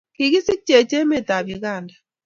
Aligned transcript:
kikisikchech 0.15 0.91
emetab 1.01 1.47
uganda 1.55 1.95